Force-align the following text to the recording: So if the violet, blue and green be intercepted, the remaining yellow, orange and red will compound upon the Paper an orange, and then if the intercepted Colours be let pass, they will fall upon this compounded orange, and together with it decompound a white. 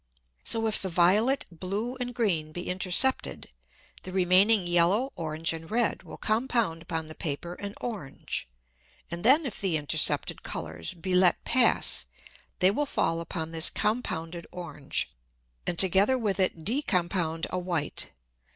So 0.41 0.65
if 0.65 0.81
the 0.81 0.89
violet, 0.89 1.45
blue 1.51 1.95
and 1.97 2.15
green 2.15 2.51
be 2.53 2.69
intercepted, 2.69 3.51
the 4.01 4.11
remaining 4.11 4.65
yellow, 4.65 5.13
orange 5.15 5.53
and 5.53 5.69
red 5.69 6.01
will 6.01 6.17
compound 6.17 6.81
upon 6.81 7.05
the 7.05 7.13
Paper 7.13 7.53
an 7.53 7.75
orange, 7.79 8.47
and 9.11 9.23
then 9.23 9.45
if 9.45 9.61
the 9.61 9.77
intercepted 9.77 10.41
Colours 10.41 10.95
be 10.95 11.13
let 11.13 11.43
pass, 11.43 12.07
they 12.61 12.71
will 12.71 12.87
fall 12.87 13.19
upon 13.21 13.51
this 13.51 13.69
compounded 13.69 14.47
orange, 14.51 15.11
and 15.67 15.77
together 15.77 16.17
with 16.17 16.39
it 16.39 16.63
decompound 16.65 17.45
a 17.51 17.59
white. 17.59 18.09